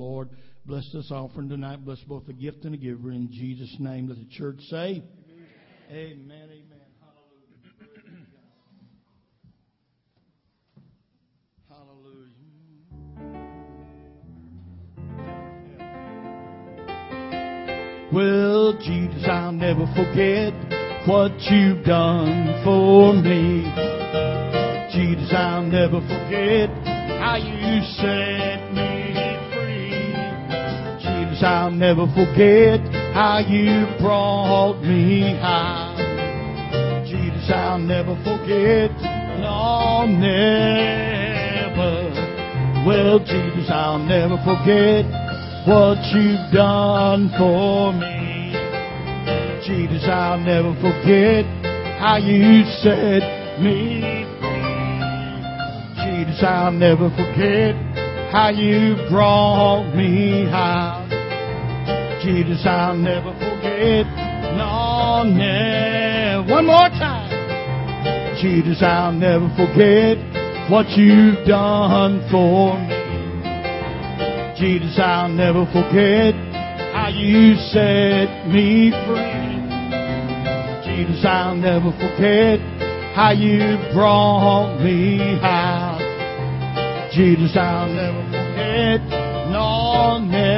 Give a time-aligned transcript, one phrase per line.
[0.00, 0.30] Lord.
[0.64, 1.84] Bless this offering tonight.
[1.84, 3.12] Bless both the gift and the giver.
[3.12, 5.02] In Jesus' name, let the church say,
[5.90, 6.48] Amen.
[6.48, 6.68] Amen.
[11.68, 12.00] Hallelujah.
[12.08, 12.30] Hallelujah.
[18.12, 20.54] Well, Jesus, I'll never forget
[21.08, 23.64] what you've done for me.
[24.92, 26.70] Jesus, I'll never forget
[27.20, 29.29] how you set me.
[31.40, 32.80] Jesus, I'll never forget
[33.14, 35.96] how you brought me high.
[37.08, 38.90] Jesus, I'll never forget,
[39.40, 41.32] no, never.
[42.86, 45.06] Well, Jesus, I'll never forget
[45.66, 48.52] what you've done for me.
[49.64, 51.46] Jesus, I'll never forget
[51.98, 53.22] how you set
[53.62, 54.76] me free.
[56.04, 57.74] Jesus, I'll never forget
[58.30, 61.09] how you brought me out.
[62.22, 64.04] Jesus, I'll never forget.
[64.56, 66.52] No, never.
[66.52, 67.30] One more time.
[68.40, 70.18] Jesus, I'll never forget
[70.70, 73.00] what you've done for me.
[74.58, 76.34] Jesus, I'll never forget
[76.92, 79.40] how you set me free.
[80.84, 82.60] Jesus, I'll never forget
[83.14, 86.00] how you brought me out.
[87.14, 89.00] Jesus, I'll never forget,
[89.50, 90.49] no, never.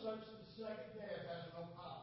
[0.00, 1.97] Such the second death has no power.